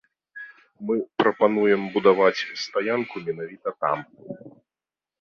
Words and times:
Мы 0.87 0.95
прапануем 1.19 1.83
будаваць 1.97 2.45
стаянку 2.65 3.15
менавіта 3.31 3.69
там. 3.87 3.99